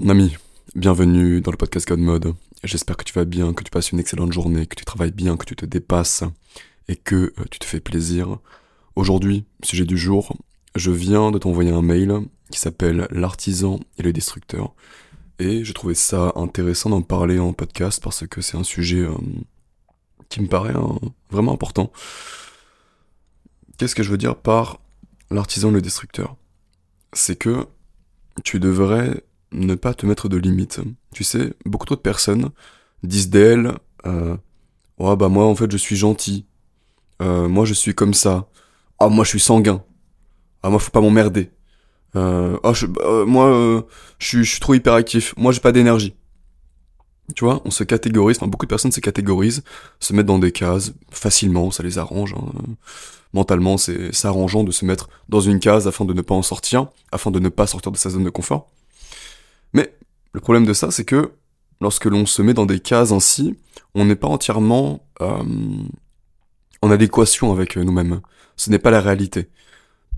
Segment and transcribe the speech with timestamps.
[0.00, 0.36] Mon ami,
[0.74, 2.34] bienvenue dans le podcast God Mode.
[2.64, 5.36] J'espère que tu vas bien, que tu passes une excellente journée, que tu travailles bien,
[5.36, 6.24] que tu te dépasses
[6.88, 8.38] et que euh, tu te fais plaisir.
[8.96, 10.36] Aujourd'hui, sujet du jour,
[10.74, 12.12] je viens de t'envoyer un mail
[12.50, 14.74] qui s'appelle L'artisan et le destructeur.
[15.38, 19.14] Et je trouvais ça intéressant d'en parler en podcast parce que c'est un sujet euh,
[20.28, 20.98] qui me paraît hein,
[21.30, 21.92] vraiment important.
[23.78, 24.80] Qu'est-ce que je veux dire par
[25.30, 26.34] l'artisan et le destructeur?
[27.12, 27.68] C'est que
[28.42, 29.22] tu devrais
[29.54, 30.80] ne pas te mettre de limites.
[31.12, 32.50] Tu sais, beaucoup trop de personnes
[33.02, 33.72] disent d'elles,
[34.06, 34.36] euh,
[34.98, 36.46] ouais bah moi en fait je suis gentil,
[37.22, 38.48] euh, moi je suis comme ça,
[38.98, 39.82] ah moi je suis sanguin,
[40.62, 41.50] ah moi faut pas m'emmerder,
[42.16, 43.82] euh, ah je, euh, moi euh,
[44.18, 46.14] je, suis, je suis trop hyperactif, moi j'ai pas d'énergie.
[47.34, 49.62] Tu vois, on se catégorise, enfin beaucoup de personnes se catégorisent,
[49.98, 52.34] se mettent dans des cases facilement, ça les arrange.
[52.34, 52.74] Hein.
[53.32, 56.86] Mentalement, c'est arrangeant de se mettre dans une case afin de ne pas en sortir,
[57.12, 58.70] afin de ne pas sortir de sa zone de confort.
[60.34, 61.32] Le problème de ça, c'est que
[61.80, 63.56] lorsque l'on se met dans des cases ainsi,
[63.94, 65.42] on n'est pas entièrement euh,
[66.82, 68.20] en adéquation avec nous-mêmes.
[68.56, 69.48] Ce n'est pas la réalité.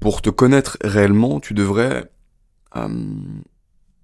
[0.01, 2.11] Pour te connaître réellement, tu devrais
[2.77, 2.89] euh,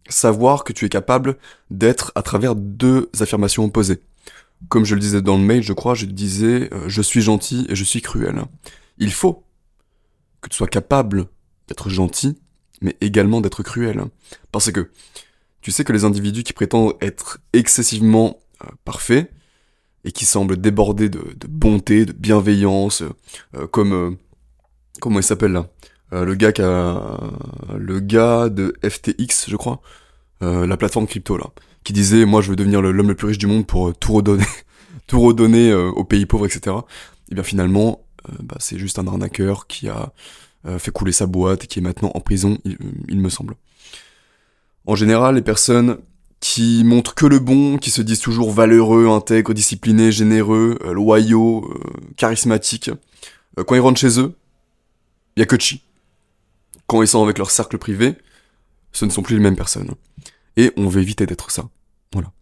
[0.08, 1.38] savoir que tu es capable
[1.70, 4.02] d'être à travers deux affirmations opposées.
[4.68, 7.66] Comme je le disais dans le mail, je crois, je disais euh, je suis gentil
[7.70, 8.44] et je suis cruel.
[8.98, 9.44] Il faut
[10.42, 11.26] que tu sois capable
[11.68, 12.38] d'être gentil,
[12.82, 14.04] mais également d'être cruel.
[14.52, 14.90] Parce que
[15.62, 19.32] tu sais que les individus qui prétendent être excessivement euh, parfaits
[20.04, 23.04] et qui semblent déborder de, bonté, de bienveillance,
[23.54, 24.10] euh, comme euh,
[25.00, 25.68] comment il s'appelle là,
[26.10, 27.20] le gars qui a
[27.74, 29.80] le gars de FTX, je crois,
[30.42, 31.46] la plateforme crypto là,
[31.84, 34.44] qui disait moi je veux devenir l'homme le plus riche du monde pour tout redonner,
[35.06, 36.76] tout redonner aux pays pauvres, etc.
[37.30, 38.04] Et bien finalement,
[38.42, 40.12] bah, c'est juste un arnaqueur qui a
[40.76, 42.58] fait couler sa boîte et qui est maintenant en prison,
[43.08, 43.54] il me semble.
[44.86, 45.98] En général, les personnes
[46.40, 51.70] qui montrent que le bon, qui se disent toujours valeureux, intègres, disciplinés, généreux, euh, loyaux,
[51.70, 52.90] euh, charismatiques,
[53.58, 54.34] euh, quand ils rentrent chez eux,
[55.36, 55.84] y a que chi.
[56.88, 58.16] Quand ils sont avec leur cercle privé,
[58.90, 59.92] ce ne sont plus les mêmes personnes.
[60.56, 61.68] Et on veut éviter d'être ça.
[62.12, 62.32] Voilà.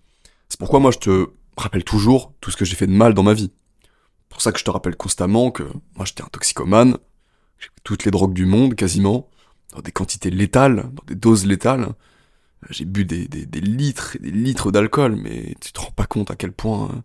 [0.49, 1.27] C'est pourquoi moi je te
[1.59, 3.53] rappelle toujours tout ce que j'ai fait de mal dans ma vie.
[3.83, 5.65] C'est pour ça que je te rappelle constamment que
[5.95, 6.97] moi j'étais un toxicomane,
[7.59, 9.29] j'ai toutes les drogues du monde quasiment,
[9.75, 11.95] dans des quantités létales, dans des doses létales,
[12.69, 16.31] j'ai bu des, des, litres et des litres d'alcool, mais tu te rends pas compte
[16.31, 17.03] à quel point hein.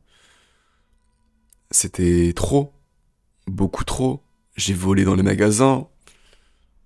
[1.72, 2.74] c'était trop,
[3.48, 4.22] beaucoup trop.
[4.58, 5.88] J'ai volé dans les magasins,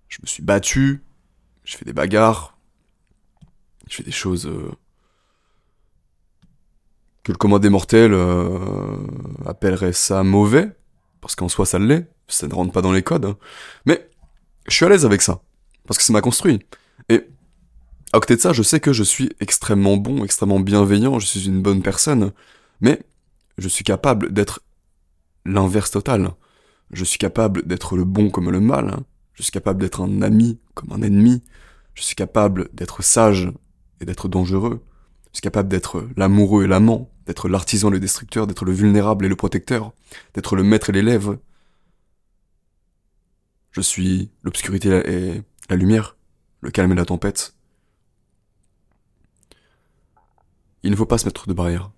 [0.07, 1.03] je me suis battu,
[1.63, 2.57] je fais des bagarres,
[3.87, 4.71] je fais des choses euh,
[7.23, 8.97] que le commandé mortel euh,
[9.45, 10.71] appellerait ça mauvais,
[11.21, 13.25] parce qu'en soi ça l'est, ça ne rentre pas dans les codes.
[13.25, 13.37] Hein.
[13.85, 14.09] Mais
[14.67, 15.41] je suis à l'aise avec ça,
[15.85, 16.59] parce que ça m'a construit.
[17.09, 17.27] Et
[18.11, 21.45] à côté de ça, je sais que je suis extrêmement bon, extrêmement bienveillant, je suis
[21.45, 22.31] une bonne personne,
[22.81, 23.01] mais
[23.57, 24.61] je suis capable d'être
[25.45, 26.31] l'inverse total.
[26.91, 28.97] Je suis capable d'être le bon comme le mal.
[29.33, 31.43] Je suis capable d'être un ami comme un ennemi.
[31.93, 33.51] Je suis capable d'être sage
[34.01, 34.83] et d'être dangereux.
[35.31, 39.25] Je suis capable d'être l'amoureux et l'amant, d'être l'artisan et le destructeur, d'être le vulnérable
[39.25, 39.93] et le protecteur,
[40.33, 41.37] d'être le maître et l'élève.
[43.71, 46.17] Je suis l'obscurité et la lumière,
[46.61, 47.53] le calme et la tempête.
[50.83, 51.91] Il ne faut pas se mettre de barrières.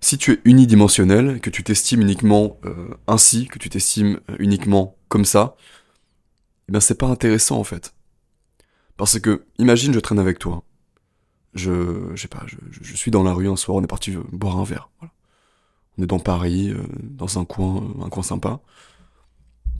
[0.00, 4.96] Si tu es unidimensionnel, que tu t'estimes uniquement euh, ainsi, que tu t'estimes euh, uniquement
[5.08, 5.56] comme ça,
[6.72, 7.94] eh c'est pas intéressant en fait.
[8.96, 10.62] Parce que, imagine, je traîne avec toi.
[11.54, 14.22] Je, je sais pas, je, suis dans la rue un soir, on est parti euh,
[14.32, 14.90] boire un verre.
[15.98, 18.60] On est dans Paris, dans un coin, un coin sympa.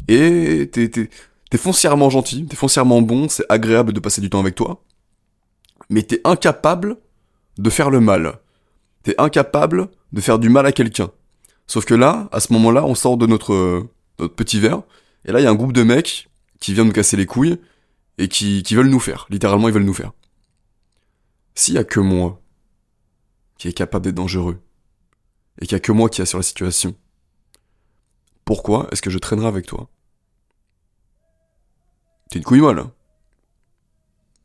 [0.08, 1.10] Et t'es, t'es,
[1.50, 4.82] t'es foncièrement gentil, t'es foncièrement bon, c'est agréable de passer du temps avec toi.
[5.90, 6.96] Mais t'es incapable
[7.58, 8.38] de faire le mal.
[9.02, 11.10] T'es incapable de faire du mal à quelqu'un.
[11.66, 13.86] Sauf que là, à ce moment-là, on sort de notre,
[14.18, 14.82] notre petit verre,
[15.24, 16.28] et là, il y a un groupe de mecs
[16.60, 17.58] qui viennent nous casser les couilles,
[18.18, 19.26] et qui, qui veulent nous faire.
[19.28, 20.12] Littéralement, ils veulent nous faire.
[21.54, 22.40] S'il y a que moi,
[23.58, 24.60] qui est capable d'être dangereux,
[25.60, 26.94] et qu'il y a que moi qui assure la situation,
[28.44, 29.88] pourquoi est-ce que je traînerai avec toi?
[32.30, 32.78] T'es une couille molle.
[32.78, 32.92] Hein.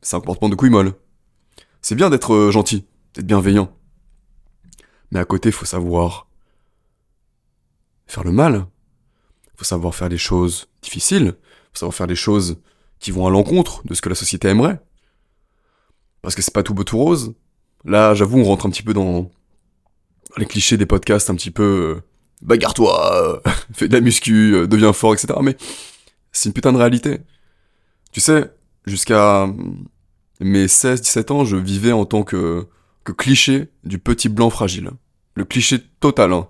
[0.00, 0.94] C'est un comportement de couille molle.
[1.80, 3.76] C'est bien d'être euh, gentil d'être bienveillant.
[5.10, 6.28] Mais à côté, faut savoir
[8.06, 8.66] faire le mal.
[9.56, 11.34] Faut savoir faire des choses difficiles.
[11.72, 12.60] Faut savoir faire des choses
[12.98, 14.80] qui vont à l'encontre de ce que la société aimerait.
[16.22, 17.34] Parce que c'est pas tout beau tout rose.
[17.84, 19.30] Là, j'avoue, on rentre un petit peu dans
[20.36, 22.02] les clichés des podcasts, un petit peu euh,
[22.42, 23.42] bagarre-toi,
[23.72, 25.34] fais de la muscu, euh, deviens fort, etc.
[25.42, 25.56] Mais
[26.30, 27.20] c'est une putain de réalité.
[28.12, 28.50] Tu sais,
[28.86, 29.48] jusqu'à
[30.40, 32.66] mes 16-17 ans, je vivais en tant que,
[33.04, 34.90] que cliché du petit blanc fragile.
[35.34, 36.48] Le cliché total, hein.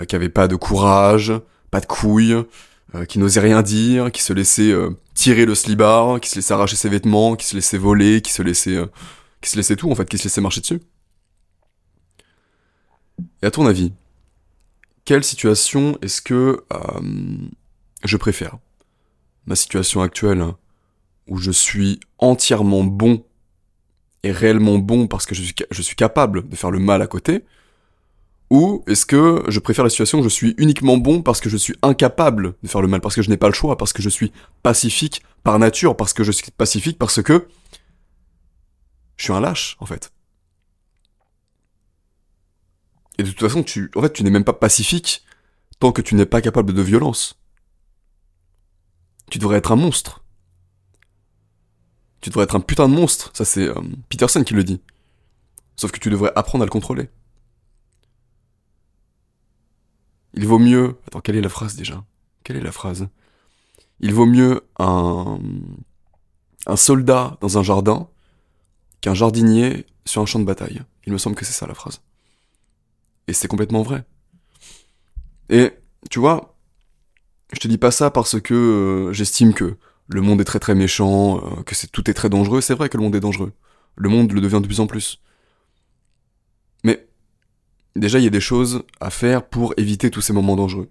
[0.00, 1.32] Euh, qui avait pas de courage,
[1.70, 2.36] pas de couilles,
[2.94, 6.54] euh, qui n'osait rien dire, qui se laissait euh, tirer le slibard, qui se laissait
[6.54, 8.76] arracher ses vêtements, qui se laissait voler, qui se laissait,
[9.40, 10.80] qui se laissait tout en fait, qui se laissait marcher dessus.
[13.42, 13.92] Et à ton avis,
[15.04, 16.64] quelle situation est-ce que
[18.02, 18.58] je préfère?
[19.46, 20.56] Ma situation actuelle, hein,
[21.28, 23.24] où je suis entièrement bon
[24.24, 27.06] et réellement bon parce que je suis, je suis capable de faire le mal à
[27.06, 27.44] côté,
[28.50, 31.56] ou est-ce que je préfère la situation où je suis uniquement bon parce que je
[31.56, 34.02] suis incapable de faire le mal, parce que je n'ai pas le choix, parce que
[34.02, 34.32] je suis
[34.62, 37.46] pacifique par nature, parce que je suis pacifique parce que
[39.16, 40.12] je suis un lâche, en fait.
[43.18, 45.22] Et de toute façon, tu, en fait, tu n'es même pas pacifique
[45.78, 47.38] tant que tu n'es pas capable de violence.
[49.30, 50.23] Tu devrais être un monstre.
[52.24, 53.30] Tu devrais être un putain de monstre.
[53.34, 53.74] Ça, c'est euh,
[54.08, 54.80] Peterson qui le dit.
[55.76, 57.10] Sauf que tu devrais apprendre à le contrôler.
[60.32, 60.96] Il vaut mieux.
[61.06, 62.02] Attends, quelle est la phrase déjà?
[62.42, 63.08] Quelle est la phrase?
[64.00, 65.38] Il vaut mieux un.
[66.64, 68.08] un soldat dans un jardin
[69.02, 70.80] qu'un jardinier sur un champ de bataille.
[71.04, 72.00] Il me semble que c'est ça la phrase.
[73.28, 74.02] Et c'est complètement vrai.
[75.50, 75.74] Et,
[76.08, 76.56] tu vois,
[77.52, 79.76] je te dis pas ça parce que euh, j'estime que
[80.08, 82.60] le monde est très très méchant, euh, que tout est très dangereux.
[82.60, 83.52] C'est vrai que le monde est dangereux.
[83.96, 85.20] Le monde le devient de plus en plus.
[86.82, 87.08] Mais
[87.96, 90.90] déjà, il y a des choses à faire pour éviter tous ces moments dangereux.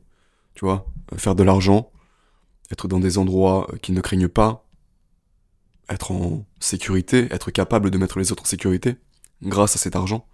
[0.55, 1.91] Tu vois, euh, faire de l'argent,
[2.71, 4.65] être dans des endroits euh, qui ne craignent pas,
[5.89, 8.95] être en sécurité, être capable de mettre les autres en sécurité
[9.43, 10.27] grâce à cet argent.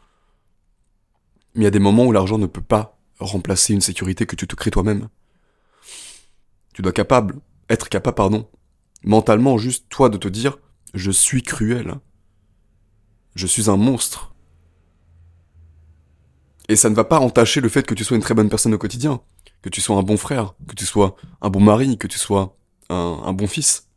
[1.56, 4.36] Mais il y a des moments où l'argent ne peut pas remplacer une sécurité que
[4.36, 5.10] tu te crées toi-même.
[6.74, 7.36] Tu dois capable,
[7.70, 8.48] être capable, pardon,
[9.04, 10.57] mentalement juste toi de te dire,
[10.94, 11.96] je suis cruel.
[13.36, 14.34] Je suis un monstre.
[16.68, 18.74] Et ça ne va pas entacher le fait que tu sois une très bonne personne
[18.74, 19.22] au quotidien,
[19.62, 22.56] que tu sois un bon frère, que tu sois un bon mari, que tu sois
[22.90, 23.88] un, bon fils.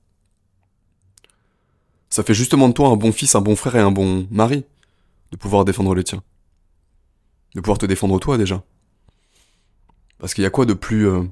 [2.08, 4.64] Ça fait justement de toi un bon fils, un bon frère et un bon mari,
[5.32, 6.22] de pouvoir défendre les tiens.
[7.54, 8.62] De pouvoir te défendre toi déjà.
[10.18, 11.24] Parce qu'il y a quoi de plus euh,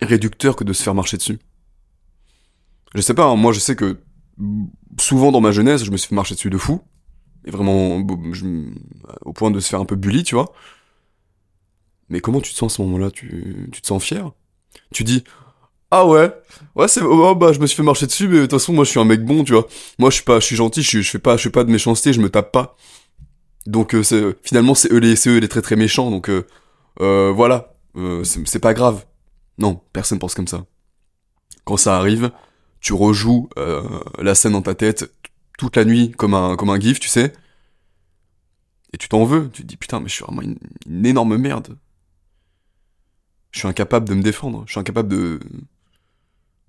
[0.00, 1.40] réducteur que de se faire marcher dessus?
[2.94, 3.98] Je sais pas, hein, moi je sais que
[4.98, 6.80] souvent dans ma jeunesse, je me suis fait marcher dessus de fou
[7.44, 8.02] et vraiment
[9.22, 10.52] au point de se faire un peu bully, tu vois.
[12.08, 13.10] Mais comment tu te sens à ce moment-là?
[13.10, 14.32] Tu, te sens fier?
[14.92, 15.24] Tu dis
[15.92, 16.32] ah ouais,
[16.76, 18.84] ouais c'est oh, bah je me suis fait marcher dessus, mais de toute façon moi
[18.84, 19.66] je suis un mec bon, tu vois.
[19.98, 21.70] Moi je suis pas, je suis gentil, je, je fais pas, je fais pas de
[21.70, 22.76] méchanceté, je me tape pas.
[23.66, 24.02] Donc euh,
[24.42, 26.46] finalement c'est eux les, c'est eux les très très méchants, donc euh,
[27.00, 27.74] euh, voilà,
[28.24, 29.04] c'est pas grave.
[29.58, 30.64] Non, personne pense comme ça.
[31.64, 32.30] Quand ça arrive,
[32.80, 35.12] tu rejoues euh, la scène dans ta tête
[35.58, 37.34] toute la nuit comme un, comme un gif, tu sais.
[38.92, 39.50] Et tu t'en veux.
[39.50, 41.76] Tu te dis, putain, mais je suis vraiment une, énorme merde.
[43.52, 44.64] Je suis incapable de me défendre.
[44.66, 45.40] Je suis incapable de.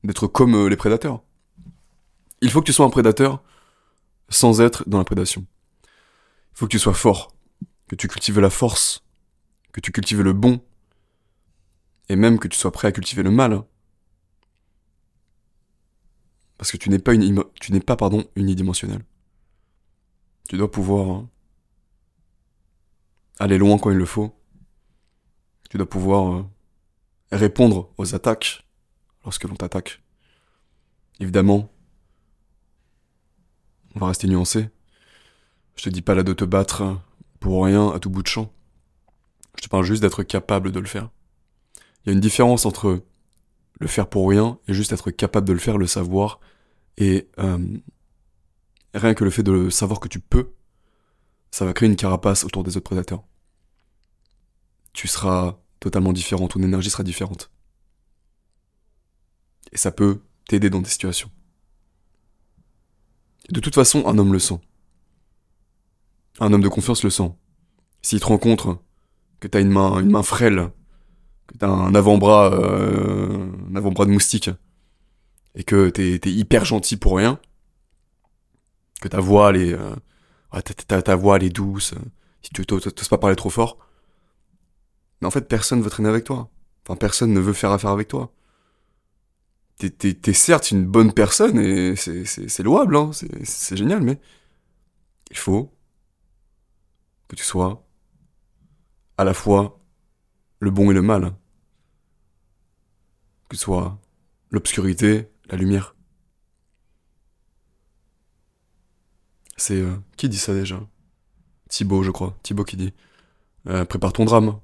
[0.04, 1.24] d'être comme euh, les prédateurs.
[2.42, 3.42] Il faut que tu sois un prédateur
[4.30, 5.46] sans être dans la prédation.
[5.86, 7.34] Il faut que tu sois fort.
[7.88, 9.04] Que tu cultives la force.
[9.72, 10.62] Que tu cultives le bon.
[12.10, 13.64] Et même que tu sois prêt à cultiver le mal.
[16.62, 19.02] Parce que tu n'es pas, une, tu n'es pas pardon, unidimensionnel.
[20.48, 21.30] Tu dois pouvoir hein,
[23.40, 24.32] aller loin quand il le faut.
[25.72, 26.46] Tu dois pouvoir euh,
[27.32, 28.64] répondre aux attaques
[29.24, 30.04] lorsque l'on t'attaque.
[31.20, 31.74] Évidemment,
[33.96, 34.70] on va rester nuancé.
[35.76, 37.02] Je te dis pas là de te battre
[37.40, 38.54] pour rien à tout bout de champ.
[39.56, 41.10] Je te parle juste d'être capable de le faire.
[42.06, 43.04] Il y a une différence entre
[43.80, 46.40] le faire pour rien et juste être capable de le faire, le savoir
[46.98, 47.78] et euh,
[48.94, 50.54] rien que le fait de savoir que tu peux,
[51.52, 53.24] ça va créer une carapace autour des autres prédateurs.
[54.94, 57.52] Tu seras totalement différent, ton énergie sera différente.
[59.72, 61.32] Et ça peut t'aider dans des situations.
[63.50, 64.60] de toute façon, un homme le sent.
[66.40, 67.32] Un homme de confiance le sent.
[68.02, 68.80] S'il te rencontre,
[69.40, 70.72] que t'as une main, une main frêle,
[71.48, 74.50] que t'as un avant-bras, euh, un avant-bras de moustique,
[75.56, 77.40] et que t'es es hyper gentil pour rien,
[79.02, 79.96] que ta voix elle est, euh,
[80.88, 81.94] ta, voix elle est douce,
[82.42, 83.78] si tu t'oses pas parler trop fort,
[85.20, 86.50] mais en fait personne veut traîner avec toi.
[86.86, 88.34] Enfin personne ne veut faire affaire avec toi.
[89.78, 93.12] T'es certes une bonne personne et c'est louable, hein,
[93.44, 94.20] c'est génial, mais
[95.32, 95.74] il faut
[97.28, 97.84] que tu sois
[99.18, 99.80] à la fois
[100.60, 101.34] le bon et le mal.
[103.50, 104.00] Que tu sois
[104.52, 105.96] l'obscurité la lumière.
[109.58, 110.82] C'est euh, qui dit ça déjà?
[111.70, 112.36] Thibaut, je crois.
[112.42, 112.94] Thibaut qui dit
[113.68, 114.60] euh, prépare ton drame.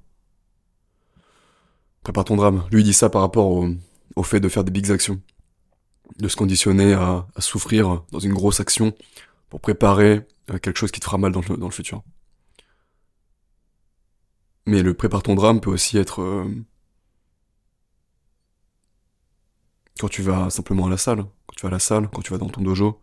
[2.01, 2.65] Prépare ton drame.
[2.71, 5.21] Lui dit ça par rapport au, fait de faire des big actions,
[6.17, 8.95] de se conditionner à, souffrir dans une grosse action
[9.49, 12.01] pour préparer euh, quelque chose qui te fera mal dans le futur.
[14.65, 16.45] Mais le prépare ton drame peut aussi être
[19.99, 22.31] quand tu vas simplement à la salle, quand tu vas à la salle, quand tu
[22.31, 22.99] vas dans ton dojo,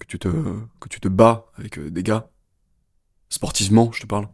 [0.00, 2.30] que tu te, que tu te bats avec euh, des gars,
[3.28, 4.26] sportivement, je te parle,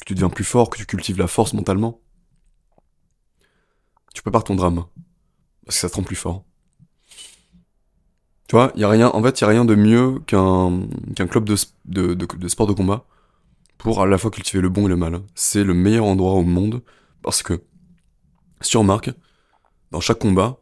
[0.00, 2.00] que tu deviens plus fort, que tu cultives la force mentalement,
[4.14, 4.84] tu prépares ton drame,
[5.64, 6.44] parce que ça te rend plus fort.
[8.48, 10.86] Tu vois, y a rien, en fait, il a rien de mieux qu'un
[11.16, 13.06] qu'un club de, de, de, sport de combat
[13.78, 15.22] pour à la fois cultiver le bon et le mal.
[15.34, 16.82] C'est le meilleur endroit au monde
[17.22, 17.62] parce que,
[18.60, 19.10] si tu remarques,
[19.90, 20.61] dans chaque combat,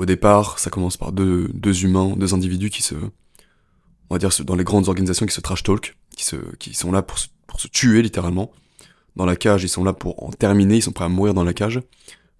[0.00, 4.30] au départ, ça commence par deux, deux humains, deux individus qui se, on va dire,
[4.44, 7.28] dans les grandes organisations qui se trash talk, qui se, qui sont là pour se,
[7.46, 8.50] pour se tuer littéralement.
[9.16, 11.44] Dans la cage, ils sont là pour en terminer, ils sont prêts à mourir dans
[11.44, 11.82] la cage.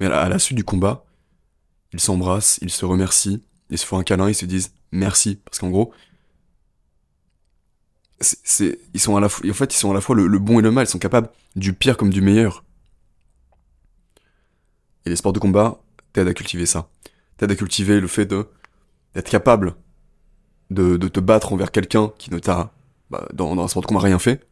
[0.00, 1.04] Mais à la, suite du combat,
[1.92, 5.58] ils s'embrassent, ils se remercient, ils se font un câlin, ils se disent merci, parce
[5.58, 5.92] qu'en gros,
[8.22, 10.38] c'est, ils sont à la fois, en fait, ils sont à la fois le, le,
[10.38, 12.64] bon et le mal, ils sont capables du pire comme du meilleur.
[15.04, 15.78] Et les sports de combat
[16.14, 16.88] t'aident à cultiver ça
[17.40, 18.46] t'aides à cultiver le fait de
[19.14, 19.74] d'être capable
[20.70, 22.72] de, de, te battre envers quelqu'un qui ne t'a
[23.10, 24.46] bah, dans, dans un sport de combat rien fait,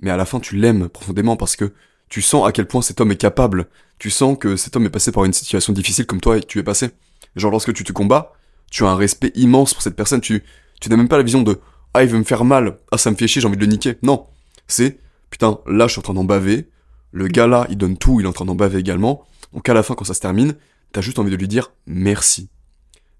[0.00, 1.72] mais à la fin tu l'aimes profondément parce que
[2.08, 3.68] tu sens à quel point cet homme est capable,
[3.98, 6.58] tu sens que cet homme est passé par une situation difficile comme toi et tu
[6.58, 6.90] es passé.
[7.36, 8.32] Genre lorsque tu te combats,
[8.70, 10.44] tu as un respect immense pour cette personne, tu,
[10.80, 11.58] tu n'as même pas la vision de
[11.94, 13.70] ah il veut me faire mal, ah ça me fait chier, j'ai envie de le
[13.70, 13.96] niquer.
[14.02, 14.26] Non,
[14.66, 16.68] c'est putain là je suis en train d'en baver,
[17.12, 19.74] le gars là il donne tout, il est en train d'en baver également, donc à
[19.74, 20.54] la fin quand ça se termine,
[20.92, 22.50] t'as juste envie de lui dire merci.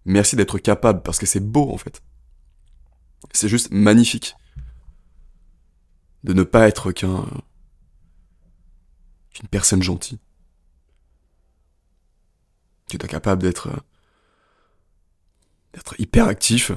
[0.04, 2.02] Merci d'être capable, parce que c'est beau en fait.
[3.32, 4.36] C'est juste magnifique.
[6.24, 7.26] De ne pas être qu'un.
[9.32, 10.18] qu'une personne gentille.
[12.88, 13.70] Tu es capable d'être.
[15.74, 16.72] d'être hyper actif,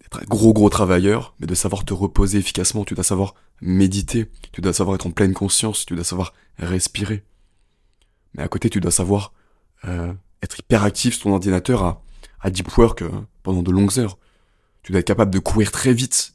[0.00, 2.84] d'être un gros gros travailleur, mais de savoir te reposer efficacement.
[2.84, 7.24] Tu dois savoir méditer, tu dois savoir être en pleine conscience, tu dois savoir respirer.
[8.34, 9.32] Mais à côté, tu dois savoir
[9.86, 10.12] euh,
[10.42, 12.02] être hyper actif sur ton ordinateur
[12.40, 13.10] à, deep work euh,
[13.42, 14.18] pendant de longues heures.
[14.82, 16.34] Tu dois être capable de courir très vite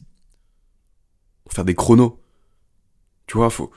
[1.51, 2.19] faire des chronos.
[3.25, 3.71] Tu vois, faut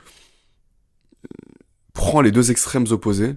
[1.92, 3.36] prends les deux extrêmes opposés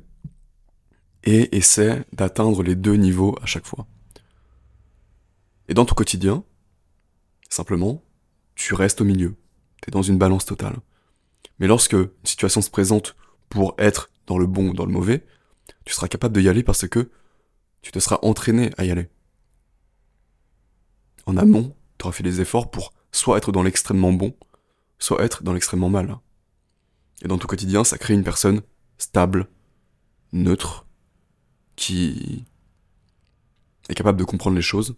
[1.23, 3.87] et essaie d'atteindre les deux niveaux à chaque fois.
[5.67, 6.43] Et dans ton quotidien,
[7.49, 8.03] simplement,
[8.55, 9.35] tu restes au milieu.
[9.81, 10.77] Tu es dans une balance totale.
[11.59, 13.15] Mais lorsque une situation se présente
[13.49, 15.25] pour être dans le bon ou dans le mauvais,
[15.85, 17.09] tu seras capable de y aller parce que
[17.81, 19.09] tu te seras entraîné à y aller.
[21.25, 24.35] En amont, tu auras fait des efforts pour soit être dans l'extrêmement bon,
[24.99, 26.17] soit être dans l'extrêmement mal.
[27.21, 28.61] Et dans ton quotidien, ça crée une personne
[28.97, 29.47] stable,
[30.31, 30.85] neutre,
[31.75, 32.45] qui
[33.89, 34.95] est capable de comprendre les choses,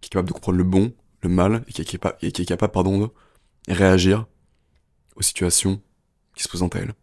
[0.00, 2.42] qui est capable de comprendre le bon, le mal, et qui est, capable, et qui
[2.42, 4.26] est capable pardon, de réagir
[5.16, 5.80] aux situations
[6.34, 6.94] qui se présentent à elle.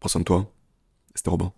[0.00, 0.52] Prends soin de toi.
[1.14, 1.52] C'était Robin.